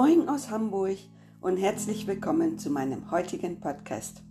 Moin 0.00 0.28
aus 0.28 0.48
Hamburg 0.48 0.96
und 1.40 1.56
herzlich 1.56 2.06
willkommen 2.06 2.56
zu 2.56 2.70
meinem 2.70 3.10
heutigen 3.10 3.58
Podcast. 3.58 4.22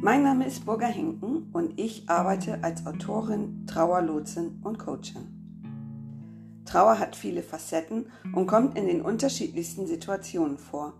Mein 0.00 0.22
Name 0.22 0.46
ist 0.46 0.64
Burger 0.64 0.86
Henken 0.86 1.50
und 1.52 1.76
ich 1.76 2.08
arbeite 2.08 2.62
als 2.62 2.86
Autorin, 2.86 3.66
Trauerlotsin 3.66 4.60
und 4.62 4.78
Coachin. 4.78 6.62
Trauer 6.66 7.00
hat 7.00 7.16
viele 7.16 7.42
Facetten 7.42 8.06
und 8.32 8.46
kommt 8.46 8.78
in 8.78 8.86
den 8.86 9.02
unterschiedlichsten 9.02 9.88
Situationen 9.88 10.56
vor. 10.56 10.94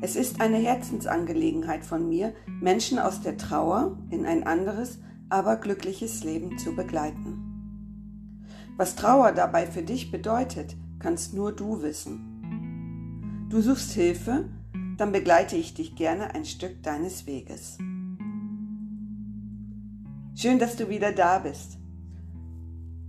Es 0.00 0.16
ist 0.16 0.40
eine 0.40 0.58
Herzensangelegenheit 0.58 1.84
von 1.84 2.08
mir, 2.08 2.34
Menschen 2.60 2.98
aus 2.98 3.20
der 3.20 3.36
Trauer 3.36 3.96
in 4.10 4.26
ein 4.26 4.42
anderes, 4.42 4.98
aber 5.28 5.54
glückliches 5.54 6.24
Leben 6.24 6.58
zu 6.58 6.74
begleiten. 6.74 8.42
Was 8.76 8.96
Trauer 8.96 9.30
dabei 9.30 9.68
für 9.68 9.84
dich 9.84 10.10
bedeutet, 10.10 10.74
kannst 10.98 11.32
nur 11.32 11.52
du 11.52 11.80
wissen. 11.80 12.27
Du 13.50 13.62
suchst 13.62 13.92
Hilfe, 13.92 14.44
dann 14.98 15.10
begleite 15.10 15.56
ich 15.56 15.72
dich 15.72 15.96
gerne 15.96 16.34
ein 16.34 16.44
Stück 16.44 16.82
deines 16.82 17.26
Weges. 17.26 17.78
Schön, 20.34 20.58
dass 20.58 20.76
du 20.76 20.90
wieder 20.90 21.12
da 21.12 21.38
bist. 21.38 21.78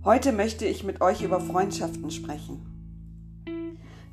Heute 0.02 0.32
möchte 0.32 0.64
ich 0.64 0.82
mit 0.82 1.02
euch 1.02 1.20
über 1.20 1.40
Freundschaften 1.42 2.10
sprechen. 2.10 2.64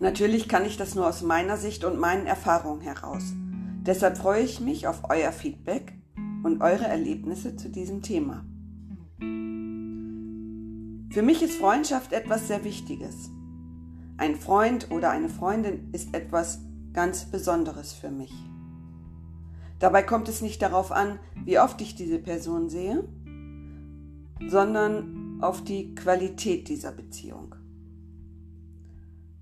Natürlich 0.02 0.50
kann 0.50 0.66
ich 0.66 0.76
das 0.76 0.96
nur 0.96 1.08
aus 1.08 1.22
meiner 1.22 1.56
Sicht 1.56 1.86
und 1.86 1.98
meinen 1.98 2.26
Erfahrungen 2.26 2.82
heraus. 2.82 3.24
Deshalb 3.86 4.18
freue 4.18 4.44
ich 4.44 4.60
mich 4.60 4.86
auf 4.86 5.10
euer 5.10 5.32
Feedback 5.32 5.94
und 6.44 6.62
eure 6.62 6.88
Erlebnisse 6.88 7.56
zu 7.56 7.70
diesem 7.70 8.02
Thema. 8.02 8.44
Für 11.10 11.22
mich 11.22 11.42
ist 11.42 11.56
Freundschaft 11.56 12.12
etwas 12.12 12.50
sehr 12.50 12.66
Wichtiges. 12.66 13.32
Ein 14.18 14.36
Freund 14.36 14.90
oder 14.90 15.12
eine 15.12 15.30
Freundin 15.30 15.90
ist 15.92 16.16
etwas 16.16 16.60
ganz 16.92 17.26
Besonderes 17.26 17.94
für 17.94 18.10
mich. 18.10 18.34
Dabei 19.78 20.02
kommt 20.02 20.28
es 20.28 20.42
nicht 20.42 20.62
darauf 20.64 20.92
an, 20.92 21.20
wie 21.46 21.60
oft 21.60 21.80
ich 21.82 21.96
diese 21.96 22.18
Person 22.18 22.70
sehe, 22.70 23.08
sondern 24.48 25.38
auf 25.40 25.64
die 25.64 25.94
Qualität 25.94 26.68
dieser 26.68 26.92
Beziehung. 26.92 27.54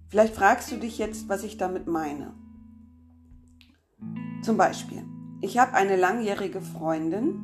Vielleicht 0.09 0.36
fragst 0.36 0.72
du 0.72 0.78
dich 0.78 0.98
jetzt, 0.98 1.30
was 1.30 1.44
ich 1.44 1.56
damit 1.56 1.88
meine. 1.88 2.34
Zum 4.42 4.58
Beispiel, 4.58 5.03
ich 5.42 5.58
habe 5.58 5.73
eine 5.73 5.96
langjährige 5.96 6.62
Freundin, 6.62 7.40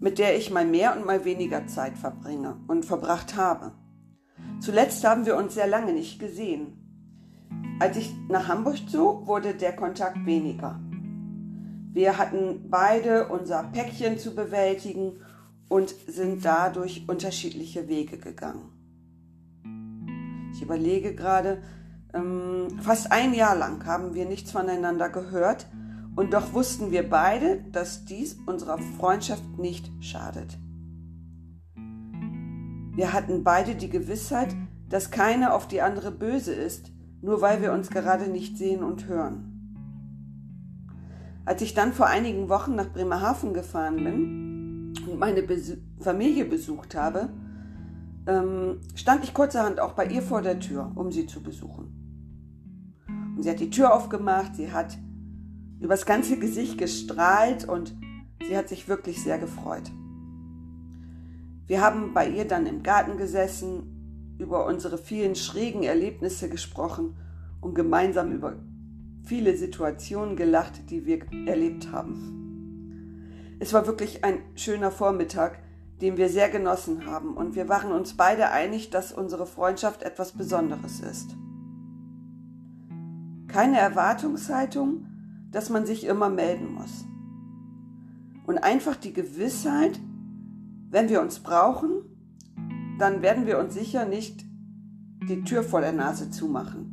mit 0.00 0.18
der 0.18 0.36
ich 0.36 0.50
mal 0.50 0.66
mehr 0.66 0.96
und 0.96 1.06
mal 1.06 1.24
weniger 1.24 1.68
Zeit 1.68 1.96
verbringe 1.96 2.58
und 2.66 2.84
verbracht 2.84 3.36
habe. 3.36 3.72
Zuletzt 4.62 5.02
haben 5.02 5.26
wir 5.26 5.36
uns 5.36 5.54
sehr 5.54 5.66
lange 5.66 5.92
nicht 5.92 6.20
gesehen. 6.20 6.78
Als 7.80 7.96
ich 7.96 8.14
nach 8.28 8.46
Hamburg 8.46 8.78
zog, 8.88 9.26
wurde 9.26 9.54
der 9.54 9.74
Kontakt 9.74 10.24
weniger. 10.24 10.78
Wir 11.92 12.16
hatten 12.16 12.68
beide 12.70 13.26
unser 13.26 13.64
Päckchen 13.64 14.18
zu 14.18 14.36
bewältigen 14.36 15.18
und 15.68 15.92
sind 16.06 16.44
dadurch 16.44 17.08
unterschiedliche 17.08 17.88
Wege 17.88 18.18
gegangen. 18.18 18.70
Ich 20.54 20.62
überlege 20.62 21.16
gerade, 21.16 21.60
ähm, 22.14 22.78
fast 22.82 23.10
ein 23.10 23.34
Jahr 23.34 23.56
lang 23.56 23.84
haben 23.84 24.14
wir 24.14 24.26
nichts 24.26 24.52
voneinander 24.52 25.08
gehört 25.08 25.66
und 26.14 26.34
doch 26.34 26.52
wussten 26.52 26.92
wir 26.92 27.10
beide, 27.10 27.64
dass 27.72 28.04
dies 28.04 28.36
unserer 28.46 28.78
Freundschaft 28.78 29.58
nicht 29.58 29.90
schadet. 29.98 30.56
Wir 32.94 33.12
hatten 33.14 33.42
beide 33.42 33.74
die 33.74 33.88
Gewissheit, 33.88 34.54
dass 34.88 35.10
keine 35.10 35.54
auf 35.54 35.66
die 35.66 35.80
andere 35.80 36.10
böse 36.10 36.52
ist, 36.52 36.92
nur 37.22 37.40
weil 37.40 37.62
wir 37.62 37.72
uns 37.72 37.88
gerade 37.88 38.30
nicht 38.30 38.58
sehen 38.58 38.82
und 38.82 39.06
hören. 39.06 39.48
Als 41.46 41.62
ich 41.62 41.72
dann 41.72 41.92
vor 41.92 42.06
einigen 42.06 42.48
Wochen 42.50 42.74
nach 42.74 42.92
Bremerhaven 42.92 43.54
gefahren 43.54 43.96
bin 43.96 44.92
und 45.10 45.18
meine 45.18 45.42
Besu 45.42 45.76
Familie 45.98 46.44
besucht 46.44 46.94
habe, 46.94 47.30
ähm, 48.26 48.80
stand 48.94 49.24
ich 49.24 49.34
kurzerhand 49.34 49.80
auch 49.80 49.92
bei 49.92 50.06
ihr 50.06 50.22
vor 50.22 50.42
der 50.42 50.60
Tür, 50.60 50.92
um 50.94 51.10
sie 51.10 51.26
zu 51.26 51.42
besuchen. 51.42 52.02
Und 53.36 53.42
sie 53.42 53.50
hat 53.50 53.60
die 53.60 53.70
Tür 53.70 53.94
aufgemacht, 53.94 54.56
sie 54.56 54.70
hat 54.70 54.98
übers 55.80 56.06
ganze 56.06 56.38
Gesicht 56.38 56.76
gestrahlt 56.76 57.68
und 57.68 57.94
sie 58.46 58.56
hat 58.56 58.68
sich 58.68 58.88
wirklich 58.88 59.22
sehr 59.22 59.38
gefreut. 59.38 59.90
Wir 61.72 61.80
haben 61.80 62.12
bei 62.12 62.28
ihr 62.28 62.46
dann 62.46 62.66
im 62.66 62.82
Garten 62.82 63.16
gesessen, 63.16 64.36
über 64.38 64.66
unsere 64.66 64.98
vielen 64.98 65.34
schrägen 65.34 65.84
Erlebnisse 65.84 66.50
gesprochen 66.50 67.16
und 67.62 67.74
gemeinsam 67.74 68.30
über 68.30 68.56
viele 69.24 69.56
Situationen 69.56 70.36
gelacht, 70.36 70.90
die 70.90 71.06
wir 71.06 71.20
erlebt 71.46 71.90
haben. 71.90 73.56
Es 73.58 73.72
war 73.72 73.86
wirklich 73.86 74.22
ein 74.22 74.42
schöner 74.54 74.90
Vormittag, 74.90 75.60
den 76.02 76.18
wir 76.18 76.28
sehr 76.28 76.50
genossen 76.50 77.06
haben 77.06 77.34
und 77.38 77.54
wir 77.54 77.70
waren 77.70 77.90
uns 77.90 78.18
beide 78.18 78.50
einig, 78.50 78.90
dass 78.90 79.10
unsere 79.10 79.46
Freundschaft 79.46 80.02
etwas 80.02 80.32
Besonderes 80.32 81.00
ist. 81.00 81.34
Keine 83.48 83.78
Erwartungshaltung, 83.78 85.06
dass 85.50 85.70
man 85.70 85.86
sich 85.86 86.04
immer 86.04 86.28
melden 86.28 86.74
muss. 86.74 87.06
Und 88.44 88.58
einfach 88.58 88.96
die 88.96 89.14
Gewissheit, 89.14 89.98
wenn 90.92 91.08
wir 91.08 91.22
uns 91.22 91.40
brauchen, 91.40 91.90
dann 92.98 93.22
werden 93.22 93.46
wir 93.46 93.58
uns 93.58 93.74
sicher 93.74 94.04
nicht 94.04 94.44
die 95.28 95.42
Tür 95.42 95.64
vor 95.64 95.80
der 95.80 95.92
Nase 95.92 96.30
zumachen. 96.30 96.92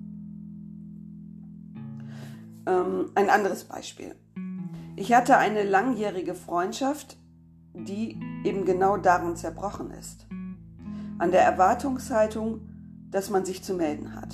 Ähm, 2.66 3.12
ein 3.14 3.30
anderes 3.30 3.66
Beispiel. 3.66 4.16
Ich 4.96 5.14
hatte 5.14 5.38
eine 5.38 5.64
langjährige 5.64 6.34
Freundschaft, 6.34 7.18
die 7.74 8.18
eben 8.46 8.64
genau 8.64 8.96
daran 8.96 9.36
zerbrochen 9.36 9.92
ist. 9.92 10.28
An 11.18 11.32
der 11.32 11.42
Erwartungshaltung, 11.42 12.62
dass 13.12 13.30
man 13.30 13.44
sich 13.44 13.64
zu 13.64 13.74
melden 13.74 14.16
hat. 14.16 14.34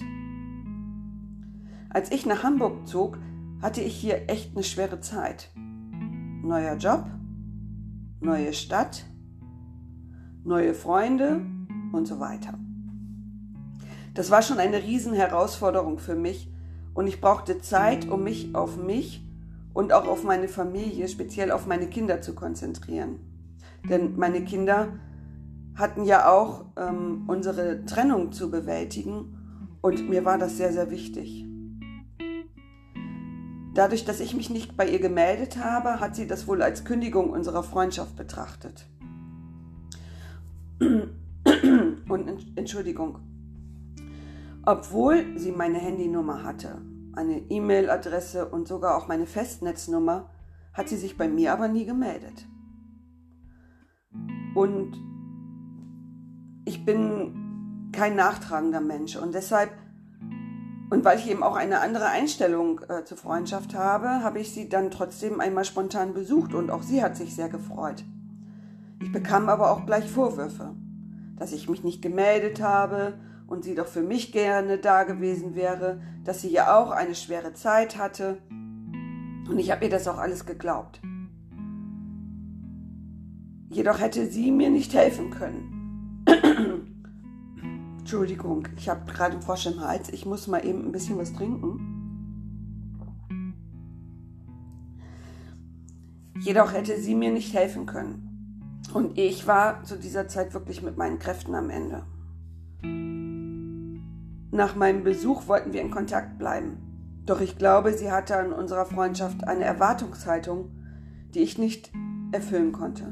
Als 1.90 2.12
ich 2.12 2.28
nach 2.28 2.44
Hamburg 2.44 2.88
zog, 2.88 3.18
hatte 3.64 3.82
ich 3.82 3.96
hier 3.96 4.30
echt 4.30 4.56
eine 4.56 4.64
schwere 4.64 5.00
Zeit. 5.00 5.50
Neuer 5.56 6.76
Job, 6.76 7.06
neue 8.20 8.53
Stadt, 8.53 9.06
neue 10.45 10.73
Freunde 10.73 11.41
und 11.91 12.07
so 12.07 12.19
weiter. 12.19 12.53
Das 14.13 14.31
war 14.31 14.41
schon 14.41 14.59
eine 14.59 14.81
Riesenherausforderung 14.81 16.00
für 16.00 16.16
mich 16.16 16.50
und 16.94 17.07
ich 17.07 17.19
brauchte 17.19 17.59
Zeit, 17.59 18.07
um 18.07 18.23
mich 18.23 18.55
auf 18.55 18.78
mich 18.78 19.23
und 19.73 19.91
auch 19.91 20.07
auf 20.07 20.23
meine 20.23 20.47
Familie, 20.47 21.07
speziell 21.07 21.51
auf 21.51 21.66
meine 21.67 21.88
Kinder 21.88 22.22
zu 22.22 22.34
konzentrieren. 22.34 23.19
Denn 23.89 24.16
meine 24.17 24.44
Kinder 24.44 25.00
hatten 25.75 26.05
ja 26.05 26.31
auch 26.31 26.66
ähm, 26.78 27.23
unsere 27.28 27.84
Trennung 27.85 28.31
zu 28.31 28.50
bewältigen 28.50 29.78
und 29.81 30.09
mir 30.09 30.23
war 30.23 30.38
das 30.38 30.57
sehr, 30.57 30.72
sehr 30.72 30.89
wichtig. 30.91 31.45
Dadurch, 33.73 34.05
dass 34.05 34.22
ich 34.22 34.34
mich 34.34 34.50
nicht 34.50 34.78
bei 34.78 34.88
ihr 34.88 35.00
gemeldet 35.00 35.57
habe, 35.57 36.00
hat 36.00 36.16
sie 36.16 36.28
das 36.28 36.47
wohl 36.47 36.61
als 36.61 36.85
Kündigung 36.85 37.31
unserer 37.31 37.61
Freundschaft 37.61 38.16
betrachtet. 38.16 38.88
Und 40.80 42.58
Entschuldigung. 42.58 43.19
Obwohl 44.66 45.38
sie 45.38 45.52
meine 45.52 45.78
Handynummer 45.78 46.44
hatte, 46.44 46.81
eine 47.13 47.38
E-Mail-Adresse 47.50 48.47
und 48.50 48.68
sogar 48.68 48.97
auch 48.97 49.08
meine 49.08 49.25
Festnetznummer, 49.25 50.30
hat 50.74 50.90
sie 50.90 50.97
sich 50.97 51.18
bei 51.18 51.28
mir 51.28 51.53
aber 51.53 51.68
nie 51.68 51.85
gemeldet. 51.85 52.47
Und 54.56 54.97
ich 56.66 56.84
bin 56.84 57.90
kein 57.94 58.16
nachtragender 58.16 58.82
Mensch 58.82 59.16
und 59.16 59.34
deshalb, 59.35 59.72
und 60.90 61.05
weil 61.05 61.20
ich 61.20 61.29
eben 61.29 61.44
auch 61.44 61.55
eine 61.55 61.79
andere 61.79 62.08
Einstellung 62.08 62.82
äh, 62.90 63.05
zur 63.05 63.17
Freundschaft 63.17 63.76
habe, 63.76 64.23
habe 64.23 64.40
ich 64.40 64.52
sie 64.52 64.67
dann 64.67 64.91
trotzdem 64.91 65.40
einmal 65.40 65.64
spontan 65.64 66.14
besucht 66.14 66.53
und 66.53 66.72
auch 66.72 66.82
sie 66.82 67.03
hat 67.03 67.16
sich 67.16 67.35
sehr 67.35 67.49
gefreut. 67.49 68.03
Ich 69.02 69.12
bekam 69.12 69.50
aber 69.50 69.72
auch 69.72 69.86
gleich 69.86 70.09
Vorwürfe, 70.09 70.76
dass 71.36 71.53
ich 71.53 71.70
mich 71.70 71.84
nicht 71.84 72.02
gemeldet 72.02 72.62
habe 72.62 73.20
und 73.47 73.64
sie 73.64 73.76
doch 73.76 73.88
für 73.88 74.02
mich 74.02 74.32
gerne 74.32 74.78
da 74.78 75.03
gewesen 75.03 75.56
wäre, 75.56 76.02
dass 76.24 76.42
sie 76.42 76.50
ja 76.50 76.78
auch 76.78 76.92
eine 76.92 77.16
schwere 77.16 77.53
Zeit 77.53 77.97
hatte. 77.97 78.38
Und 78.50 79.59
ich 79.59 79.72
habe 79.72 79.86
ihr 79.86 79.92
das 79.92 80.08
auch 80.08 80.18
alles 80.18 80.46
geglaubt. 80.46 81.02
Jedoch 83.70 84.00
hätte 84.00 84.26
sie 84.28 84.52
mir 84.52 84.70
nicht 84.70 84.94
helfen 84.94 85.30
können. 85.32 86.24
Entschuldigung, 88.00 88.68
ich 88.78 88.88
habe 88.88 89.12
gerade 89.12 89.34
einen 89.34 89.42
Frosch 89.42 89.66
im 89.66 89.82
Hals. 89.82 90.09
Ich 90.09 90.26
muss 90.26 90.47
mal 90.47 90.66
eben 90.66 90.86
ein 90.86 90.92
bisschen 90.92 91.18
was 91.18 91.34
trinken. 91.34 91.92
Jedoch 96.40 96.74
hätte 96.74 97.00
sie 97.00 97.16
mir 97.16 97.32
nicht 97.32 97.53
helfen 97.53 97.86
können. 97.86 98.34
Und 98.96 99.18
ich 99.18 99.46
war 99.46 99.84
zu 99.84 99.97
dieser 99.97 100.30
Zeit 100.30 100.53
wirklich 100.53 100.82
mit 100.82 100.96
meinen 100.96 101.20
Kräften 101.20 101.53
am 101.53 101.70
Ende. 101.70 102.06
Nach 104.56 104.74
meinem 104.78 105.03
Besuch 105.03 105.50
wollten 105.50 105.74
wir 105.74 105.82
in 105.82 105.92
Kontakt 105.92 106.38
bleiben. 106.38 106.78
Doch 107.26 107.42
ich 107.42 107.58
glaube, 107.58 107.92
sie 107.92 108.09
hatte 108.09 108.38
an 108.38 108.53
unserer 108.53 108.86
Freundschaft 108.86 109.46
eine 109.50 109.66
Erwartungshaltung, 109.66 110.72
die 111.34 111.42
ich 111.42 111.58
nicht 111.58 111.92
erfüllen 112.32 112.72
konnte. 112.72 113.12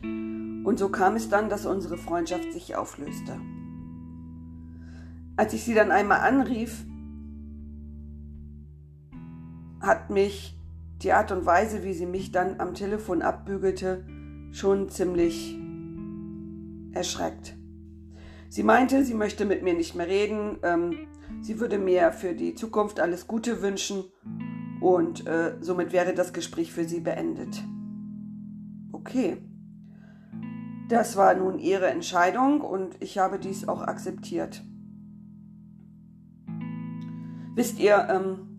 Und 0.00 0.78
so 0.78 0.88
kam 0.88 1.14
es 1.16 1.28
dann, 1.28 1.50
dass 1.50 1.66
unsere 1.66 1.98
Freundschaft 1.98 2.54
sich 2.54 2.76
auflöste. 2.76 3.38
Als 5.36 5.52
ich 5.52 5.62
sie 5.62 5.74
dann 5.74 5.90
einmal 5.90 6.20
anrief, 6.20 6.86
hat 9.82 10.08
mich 10.08 10.58
die 11.02 11.12
Art 11.12 11.32
und 11.32 11.46
Weise, 11.46 11.82
wie 11.82 11.94
sie 11.94 12.06
mich 12.06 12.32
dann 12.32 12.60
am 12.60 12.74
Telefon 12.74 13.22
abbügelte, 13.22 14.04
schon 14.52 14.88
ziemlich 14.88 15.58
erschreckt. 16.92 17.56
Sie 18.48 18.62
meinte, 18.62 19.04
sie 19.04 19.14
möchte 19.14 19.44
mit 19.44 19.62
mir 19.62 19.74
nicht 19.74 19.94
mehr 19.94 20.08
reden, 20.08 20.58
ähm, 20.62 21.06
sie 21.40 21.60
würde 21.60 21.78
mir 21.78 22.12
für 22.12 22.34
die 22.34 22.54
Zukunft 22.54 23.00
alles 23.00 23.26
Gute 23.26 23.62
wünschen 23.62 24.04
und 24.80 25.26
äh, 25.26 25.56
somit 25.60 25.92
wäre 25.92 26.14
das 26.14 26.32
Gespräch 26.32 26.72
für 26.72 26.84
sie 26.84 27.00
beendet. 27.00 27.62
Okay. 28.92 29.38
Das 30.88 31.16
war 31.16 31.34
nun 31.34 31.60
ihre 31.60 31.86
Entscheidung 31.86 32.60
und 32.60 33.00
ich 33.00 33.18
habe 33.18 33.38
dies 33.38 33.68
auch 33.68 33.82
akzeptiert. 33.82 34.64
Wisst 37.54 37.78
ihr, 37.78 38.08
ähm, 38.10 38.49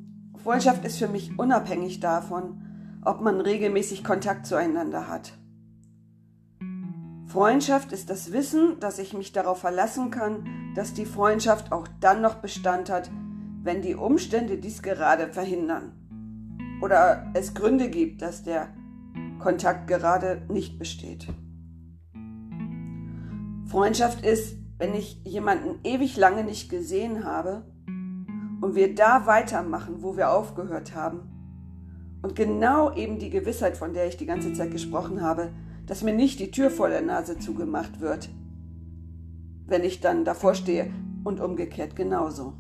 Freundschaft 0.44 0.84
ist 0.86 0.98
für 0.98 1.08
mich 1.08 1.38
unabhängig 1.38 2.00
davon, 2.00 2.64
ob 3.04 3.22
man 3.22 3.42
regelmäßig 3.42 4.04
Kontakt 4.04 4.48
zueinander 4.48 5.08
hat. 5.08 5.34
Freundschaft 7.28 7.92
ist 7.92 8.10
das 8.10 8.32
Wissen, 8.34 8.80
dass 8.80 9.00
ich 9.00 9.14
mich 9.14 9.32
darauf 9.32 9.60
verlassen 9.60 10.10
kann, 10.10 10.74
dass 10.76 10.94
die 10.94 11.06
Freundschaft 11.06 11.72
auch 11.72 11.88
dann 12.00 12.22
noch 12.22 12.36
Bestand 12.36 12.90
hat, 12.90 13.12
wenn 13.64 13.82
die 13.82 13.96
Umstände 13.96 14.58
dies 14.58 14.82
gerade 14.82 15.28
verhindern. 15.32 15.94
Oder 16.82 17.32
es 17.36 17.54
Gründe 17.54 17.90
gibt, 17.90 18.22
dass 18.22 18.44
der 18.44 18.70
Kontakt 19.40 19.88
gerade 19.88 20.42
nicht 20.50 20.80
besteht. 20.80 21.28
Freundschaft 23.68 24.26
ist, 24.26 24.58
wenn 24.80 24.96
ich 24.96 25.24
jemanden 25.24 25.80
ewig 25.84 26.18
lange 26.18 26.44
nicht 26.44 26.70
gesehen 26.70 27.24
habe 27.24 27.64
und 28.62 28.76
wir 28.76 28.96
da 28.96 29.26
weitermachen, 29.26 29.98
wo 30.02 30.16
wir 30.16 30.32
aufgehört 30.32 30.96
haben. 30.96 31.22
Und 32.22 32.36
genau 32.36 32.94
eben 32.96 33.18
die 33.18 33.32
Gewissheit, 33.32 33.76
von 33.76 33.94
der 33.94 34.08
ich 34.08 34.16
die 34.16 34.28
ganze 34.28 34.54
Zeit 34.54 34.72
gesprochen 34.72 35.22
habe, 35.22 35.52
dass 35.88 36.04
mir 36.04 36.14
nicht 36.14 36.40
die 36.40 36.52
Tür 36.52 36.70
vor 36.70 36.88
der 36.88 37.02
Nase 37.02 37.40
zugemacht 37.40 38.00
wird, 38.00 38.30
wenn 39.66 39.84
ich 39.84 40.00
dann 40.00 40.24
davor 40.24 40.54
stehe 40.54 40.94
und 41.24 41.42
umgekehrt 41.42 41.96
genauso. 41.96 42.54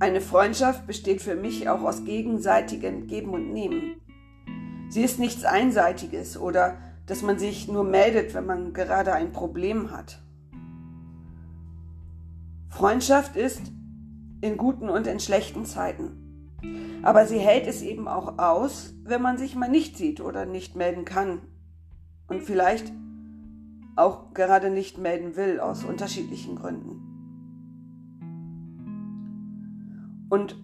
Eine 0.00 0.20
Freundschaft 0.20 0.86
besteht 0.86 1.22
für 1.22 1.36
mich 1.36 1.68
auch 1.68 1.82
aus 1.82 2.04
gegenseitigem 2.04 3.06
Geben 3.06 3.30
und 3.30 3.52
Nehmen. 3.52 4.00
Sie 4.88 5.02
ist 5.02 5.20
nichts 5.20 5.44
Einseitiges 5.44 6.36
oder 6.36 6.76
dass 7.06 7.22
man 7.22 7.38
sich 7.38 7.68
nur 7.68 7.84
meldet, 7.84 8.34
wenn 8.34 8.46
man 8.46 8.72
gerade 8.72 9.12
ein 9.12 9.32
Problem 9.32 9.92
hat. 9.92 10.23
Freundschaft 12.74 13.36
ist 13.36 13.62
in 14.40 14.56
guten 14.56 14.90
und 14.90 15.06
in 15.06 15.20
schlechten 15.20 15.64
Zeiten. 15.64 16.50
Aber 17.04 17.24
sie 17.24 17.38
hält 17.38 17.68
es 17.68 17.82
eben 17.82 18.08
auch 18.08 18.36
aus, 18.38 18.94
wenn 19.04 19.22
man 19.22 19.38
sich 19.38 19.54
mal 19.54 19.68
nicht 19.68 19.96
sieht 19.96 20.20
oder 20.20 20.44
nicht 20.44 20.74
melden 20.74 21.04
kann. 21.04 21.42
Und 22.26 22.42
vielleicht 22.42 22.92
auch 23.94 24.34
gerade 24.34 24.70
nicht 24.70 24.98
melden 24.98 25.36
will 25.36 25.60
aus 25.60 25.84
unterschiedlichen 25.84 26.56
Gründen. 26.56 27.00
Und 30.28 30.60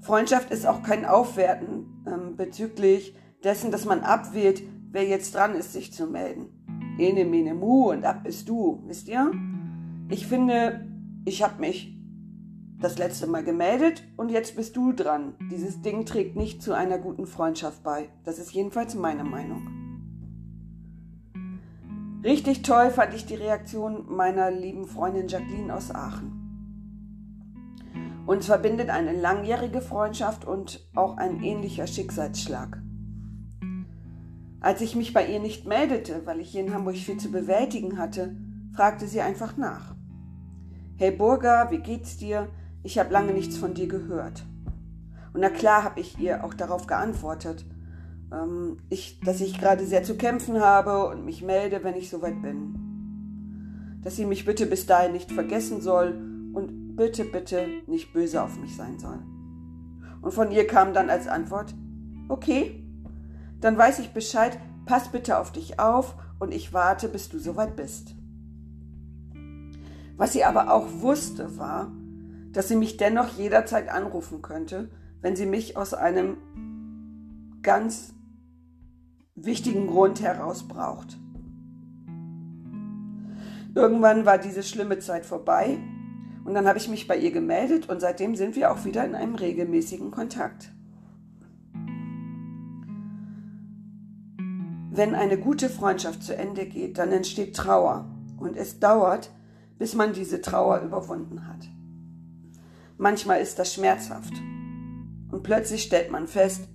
Freundschaft 0.00 0.50
ist 0.50 0.66
auch 0.66 0.82
kein 0.82 1.04
Aufwerten 1.04 2.02
ähm, 2.04 2.34
bezüglich 2.36 3.14
dessen, 3.44 3.70
dass 3.70 3.84
man 3.84 4.00
abwählt, 4.00 4.60
wer 4.90 5.06
jetzt 5.06 5.36
dran 5.36 5.54
ist, 5.54 5.72
sich 5.72 5.92
zu 5.92 6.08
melden. 6.08 6.46
Ene, 6.98 7.24
mene, 7.24 7.54
mu 7.54 7.92
und 7.92 8.04
ab 8.04 8.24
bist 8.24 8.48
du, 8.48 8.82
wisst 8.86 9.06
ihr? 9.06 9.30
Ich 10.08 10.26
finde, 10.26 10.93
ich 11.24 11.42
habe 11.42 11.60
mich 11.60 11.96
das 12.80 12.98
letzte 12.98 13.26
Mal 13.26 13.44
gemeldet 13.44 14.02
und 14.16 14.30
jetzt 14.30 14.56
bist 14.56 14.76
du 14.76 14.92
dran. 14.92 15.34
Dieses 15.50 15.80
Ding 15.80 16.04
trägt 16.04 16.36
nicht 16.36 16.62
zu 16.62 16.74
einer 16.74 16.98
guten 16.98 17.26
Freundschaft 17.26 17.82
bei. 17.82 18.10
Das 18.24 18.38
ist 18.38 18.52
jedenfalls 18.52 18.94
meine 18.94 19.24
Meinung. 19.24 19.66
Richtig 22.22 22.62
toll 22.62 22.90
fand 22.90 23.14
ich 23.14 23.26
die 23.26 23.34
Reaktion 23.34 24.04
meiner 24.08 24.50
lieben 24.50 24.86
Freundin 24.86 25.28
Jacqueline 25.28 25.74
aus 25.74 25.90
Aachen. 25.94 26.40
Uns 28.26 28.46
verbindet 28.46 28.88
eine 28.88 29.12
langjährige 29.12 29.82
Freundschaft 29.82 30.46
und 30.46 30.86
auch 30.94 31.18
ein 31.18 31.42
ähnlicher 31.42 31.86
Schicksalsschlag. 31.86 32.82
Als 34.60 34.80
ich 34.80 34.96
mich 34.96 35.12
bei 35.12 35.26
ihr 35.26 35.40
nicht 35.40 35.66
meldete, 35.66 36.22
weil 36.24 36.40
ich 36.40 36.50
hier 36.50 36.62
in 36.62 36.72
Hamburg 36.72 36.96
viel 36.96 37.18
zu 37.18 37.30
bewältigen 37.30 37.98
hatte, 37.98 38.34
fragte 38.74 39.06
sie 39.06 39.20
einfach 39.20 39.58
nach. 39.58 39.93
Hey 40.96 41.10
Burger, 41.10 41.72
wie 41.72 41.78
geht's 41.78 42.18
dir? 42.18 42.46
Ich 42.84 43.00
habe 43.00 43.12
lange 43.12 43.32
nichts 43.32 43.56
von 43.56 43.74
dir 43.74 43.88
gehört. 43.88 44.44
Und 45.32 45.40
na 45.40 45.50
klar 45.50 45.82
habe 45.82 45.98
ich 45.98 46.20
ihr 46.20 46.44
auch 46.44 46.54
darauf 46.54 46.86
geantwortet, 46.86 47.66
ähm, 48.32 48.76
ich, 48.90 49.18
dass 49.18 49.40
ich 49.40 49.58
gerade 49.58 49.84
sehr 49.86 50.04
zu 50.04 50.16
kämpfen 50.16 50.60
habe 50.60 51.08
und 51.08 51.24
mich 51.24 51.42
melde, 51.42 51.82
wenn 51.82 51.96
ich 51.96 52.10
soweit 52.10 52.40
bin. 52.40 53.98
Dass 54.04 54.14
sie 54.14 54.24
mich 54.24 54.44
bitte 54.44 54.66
bis 54.66 54.86
dahin 54.86 55.10
nicht 55.10 55.32
vergessen 55.32 55.80
soll 55.80 56.14
und 56.52 56.94
bitte, 56.94 57.24
bitte 57.24 57.66
nicht 57.88 58.12
böse 58.12 58.40
auf 58.40 58.56
mich 58.56 58.76
sein 58.76 59.00
soll. 59.00 59.18
Und 60.22 60.32
von 60.32 60.52
ihr 60.52 60.64
kam 60.64 60.94
dann 60.94 61.10
als 61.10 61.26
Antwort, 61.26 61.74
okay, 62.28 62.86
dann 63.60 63.76
weiß 63.76 63.98
ich 63.98 64.14
Bescheid, 64.14 64.60
pass 64.86 65.10
bitte 65.10 65.38
auf 65.38 65.50
dich 65.50 65.80
auf 65.80 66.14
und 66.38 66.54
ich 66.54 66.72
warte, 66.72 67.08
bis 67.08 67.28
du 67.30 67.40
soweit 67.40 67.74
bist. 67.74 68.14
Was 70.16 70.32
sie 70.32 70.44
aber 70.44 70.72
auch 70.72 70.86
wusste, 71.00 71.58
war, 71.58 71.92
dass 72.52 72.68
sie 72.68 72.76
mich 72.76 72.96
dennoch 72.96 73.36
jederzeit 73.36 73.88
anrufen 73.88 74.42
könnte, 74.42 74.90
wenn 75.20 75.34
sie 75.36 75.46
mich 75.46 75.76
aus 75.76 75.94
einem 75.94 76.36
ganz 77.62 78.14
wichtigen 79.34 79.86
Grund 79.88 80.20
heraus 80.22 80.68
braucht. 80.68 81.18
Irgendwann 83.74 84.24
war 84.24 84.38
diese 84.38 84.62
schlimme 84.62 85.00
Zeit 85.00 85.26
vorbei 85.26 85.78
und 86.44 86.54
dann 86.54 86.68
habe 86.68 86.78
ich 86.78 86.88
mich 86.88 87.08
bei 87.08 87.16
ihr 87.16 87.32
gemeldet 87.32 87.88
und 87.88 88.00
seitdem 88.00 88.36
sind 88.36 88.54
wir 88.54 88.70
auch 88.70 88.84
wieder 88.84 89.04
in 89.04 89.16
einem 89.16 89.34
regelmäßigen 89.34 90.12
Kontakt. 90.12 90.70
Wenn 94.92 95.16
eine 95.16 95.38
gute 95.38 95.68
Freundschaft 95.68 96.22
zu 96.22 96.36
Ende 96.36 96.66
geht, 96.66 96.98
dann 96.98 97.10
entsteht 97.10 97.56
Trauer 97.56 98.04
und 98.38 98.56
es 98.56 98.78
dauert, 98.78 99.30
bis 99.84 99.94
man 99.94 100.14
diese 100.14 100.40
Trauer 100.40 100.80
überwunden 100.80 101.46
hat. 101.46 101.68
Manchmal 102.96 103.42
ist 103.42 103.58
das 103.58 103.74
schmerzhaft 103.74 104.32
und 105.30 105.42
plötzlich 105.42 105.82
stellt 105.82 106.10
man 106.10 106.26
fest, 106.26 106.70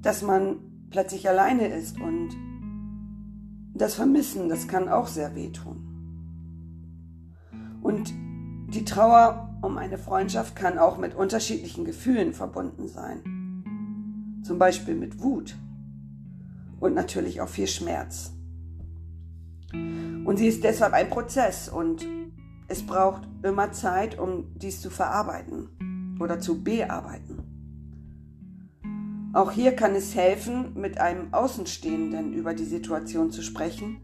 dass 0.00 0.22
man 0.22 0.56
plötzlich 0.88 1.28
alleine 1.28 1.66
ist 1.68 2.00
und 2.00 2.30
das 3.74 3.96
Vermissen, 3.96 4.48
das 4.48 4.66
kann 4.66 4.88
auch 4.88 5.08
sehr 5.08 5.34
wehtun. 5.34 5.76
Und 7.82 8.14
die 8.72 8.86
Trauer 8.86 9.58
um 9.60 9.76
eine 9.76 9.98
Freundschaft 9.98 10.56
kann 10.56 10.78
auch 10.78 10.96
mit 10.96 11.14
unterschiedlichen 11.14 11.84
Gefühlen 11.84 12.32
verbunden 12.32 12.88
sein. 12.88 14.40
Zum 14.42 14.58
Beispiel 14.58 14.94
mit 14.94 15.20
Wut 15.22 15.54
und 16.80 16.94
natürlich 16.94 17.42
auch 17.42 17.50
viel 17.50 17.68
Schmerz. 17.68 18.35
Und 20.26 20.38
sie 20.38 20.48
ist 20.48 20.64
deshalb 20.64 20.92
ein 20.92 21.08
Prozess 21.08 21.68
und 21.68 22.04
es 22.66 22.84
braucht 22.84 23.22
immer 23.44 23.70
Zeit, 23.70 24.18
um 24.18 24.52
dies 24.56 24.80
zu 24.80 24.90
verarbeiten 24.90 26.16
oder 26.18 26.40
zu 26.40 26.64
bearbeiten. 26.64 27.44
Auch 29.32 29.52
hier 29.52 29.76
kann 29.76 29.94
es 29.94 30.16
helfen, 30.16 30.74
mit 30.74 30.98
einem 30.98 31.32
Außenstehenden 31.32 32.32
über 32.32 32.54
die 32.54 32.64
Situation 32.64 33.30
zu 33.30 33.42
sprechen 33.42 34.00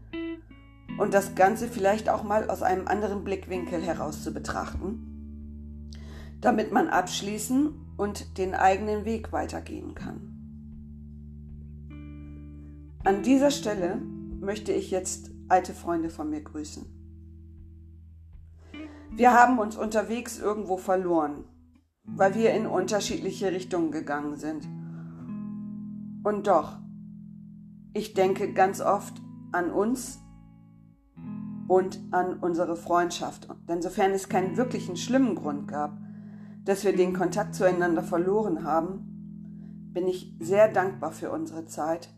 und 0.97 1.13
das 1.13 1.35
Ganze 1.35 1.67
vielleicht 1.67 2.07
auch 2.07 2.23
mal 2.23 2.49
aus 2.49 2.61
einem 2.61 2.87
anderen 2.87 3.25
Blickwinkel 3.25 3.81
heraus 3.81 4.23
zu 4.23 4.33
betrachten, 4.33 5.91
damit 6.39 6.71
man 6.71 6.87
abschließen 6.87 7.73
und 7.97 8.37
den 8.37 8.55
eigenen 8.55 9.03
Weg 9.03 9.33
weitergehen 9.33 9.93
kann. 9.93 10.29
An 13.03 13.23
dieser 13.23 13.51
Stelle 13.51 14.01
möchte 14.39 14.71
ich 14.71 14.89
jetzt 14.89 15.32
alte 15.53 15.75
Freunde 15.75 16.09
von 16.09 16.31
mir 16.31 16.41
grüßen. 16.41 16.83
Wir 19.15 19.33
haben 19.33 19.59
uns 19.59 19.77
unterwegs 19.77 20.39
irgendwo 20.39 20.77
verloren, 20.77 21.43
weil 22.05 22.33
wir 22.33 22.55
in 22.55 22.65
unterschiedliche 22.65 23.51
Richtungen 23.51 23.91
gegangen 23.91 24.35
sind. 24.35 24.67
Und 26.23 26.47
doch, 26.47 26.79
ich 27.93 28.15
denke 28.15 28.51
ganz 28.51 28.81
oft 28.81 29.21
an 29.51 29.69
uns 29.69 30.19
und 31.67 31.99
an 32.09 32.39
unsere 32.39 32.75
Freundschaft. 32.75 33.47
Denn 33.69 33.83
sofern 33.83 34.09
es 34.09 34.29
keinen 34.29 34.57
wirklichen 34.57 34.97
schlimmen 34.97 35.35
Grund 35.35 35.67
gab, 35.67 35.99
dass 36.65 36.83
wir 36.83 36.95
den 36.95 37.13
Kontakt 37.13 37.53
zueinander 37.53 38.01
verloren 38.01 38.63
haben, 38.63 39.91
bin 39.93 40.07
ich 40.07 40.35
sehr 40.39 40.67
dankbar 40.67 41.11
für 41.11 41.29
unsere 41.29 41.67
Zeit 41.67 42.09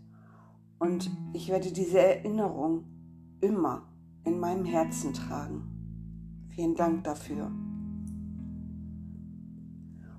und 0.79 1.11
ich 1.33 1.49
werde 1.49 1.73
diese 1.73 1.99
Erinnerung 1.99 2.94
immer 3.41 3.83
in 4.23 4.39
meinem 4.39 4.65
Herzen 4.65 5.13
tragen. 5.13 6.47
Vielen 6.49 6.75
Dank 6.75 7.03
dafür. 7.03 7.51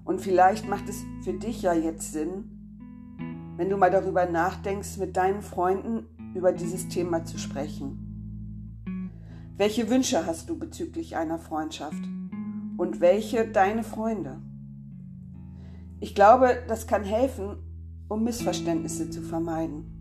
Und 0.05 0.21
vielleicht 0.21 0.69
macht 0.69 0.89
es 0.89 1.03
für 1.23 1.33
dich 1.33 1.63
ja 1.63 1.73
jetzt 1.73 2.13
Sinn, 2.13 3.55
wenn 3.57 3.71
du 3.71 3.77
mal 3.77 3.91
darüber 3.91 4.27
nachdenkst, 4.27 4.99
mit 4.99 5.17
deinen 5.17 5.43
Freunden 5.43 6.07
über 6.35 6.53
dieses 6.53 6.89
Thema 6.89 7.25
zu 7.25 7.39
sprechen. 7.39 8.07
Welche 9.57 9.89
Wünsche 9.89 10.27
hast 10.27 10.51
du 10.51 10.59
bezüglich 10.59 11.17
einer 11.17 11.39
Freundschaft? 11.39 12.03
Und 12.77 13.01
welche 13.01 13.49
deine 13.49 13.83
Freunde? 13.83 14.43
Ich 15.99 16.15
glaube, 16.15 16.63
das 16.69 16.87
kann 16.87 17.05
helfen, 17.05 17.57
um 18.09 18.23
Missverständnisse 18.23 19.09
zu 19.09 19.23
vermeiden. 19.23 19.96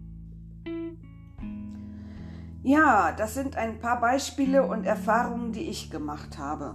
Ja, 2.67 3.11
das 3.11 3.35
sind 3.35 3.57
ein 3.57 3.77
paar 3.77 4.01
Beispiele 4.01 4.65
und 4.65 4.85
Erfahrungen, 4.85 5.51
die 5.51 5.69
ich 5.69 5.91
gemacht 5.91 6.39
habe. 6.39 6.73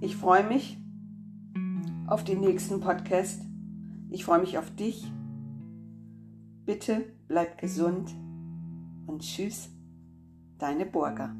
ich 0.00 0.16
freue 0.16 0.46
mich 0.46 0.78
auf 2.06 2.24
den 2.24 2.40
nächsten 2.40 2.80
Podcast. 2.80 3.42
Ich 4.10 4.24
freue 4.24 4.40
mich 4.40 4.56
auf 4.56 4.74
dich. 4.74 5.12
Bitte 6.64 7.04
bleib 7.28 7.58
gesund 7.58 8.14
und 9.06 9.20
tschüss, 9.20 9.70
deine 10.58 10.86
Burger. 10.86 11.34